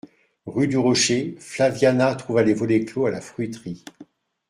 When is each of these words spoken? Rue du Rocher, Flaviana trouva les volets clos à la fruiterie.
Rue 0.47 0.67
du 0.67 0.79
Rocher, 0.79 1.35
Flaviana 1.37 2.15
trouva 2.15 2.41
les 2.41 2.55
volets 2.55 2.85
clos 2.85 3.05
à 3.05 3.11
la 3.11 3.21
fruiterie. 3.21 3.85